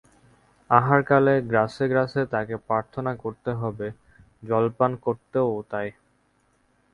আহারকালে 0.69 1.33
গ্রাসে 1.49 1.85
গ্রাসে 1.87 2.21
তাকে 2.33 2.55
প্রার্থনা 2.67 3.11
করতে 3.23 3.51
হবে, 3.61 3.87
জল 4.43 4.65
পান 4.77 4.91
করতেও 5.05 5.49
তাই। 5.71 5.87